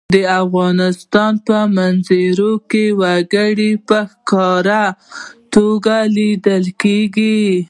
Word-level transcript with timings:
د 0.13 0.15
افغانستان 0.43 1.31
په 1.47 1.57
منظره 1.75 2.51
کې 2.69 2.85
وګړي 3.01 3.71
په 3.87 3.99
ښکاره 4.09 4.85
توګه 5.53 5.97
لیدل 6.17 6.63
کېږي. 6.81 7.51